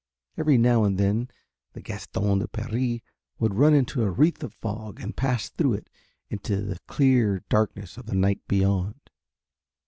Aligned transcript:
Every 0.35 0.57
now 0.57 0.83
and 0.83 0.97
then 0.97 1.29
the 1.73 1.79
Gaston 1.83 2.39
de 2.39 2.47
Paris 2.47 3.01
would 3.37 3.53
run 3.53 3.75
into 3.75 4.01
a 4.01 4.09
wreath 4.09 4.41
of 4.43 4.55
fog 4.55 4.99
and 4.99 5.15
pass 5.15 5.47
through 5.49 5.73
it 5.73 5.91
into 6.27 6.63
the 6.63 6.79
clear 6.87 7.43
darkness 7.49 7.97
of 7.99 8.07
the 8.07 8.15
night 8.15 8.41
beyond. 8.47 9.11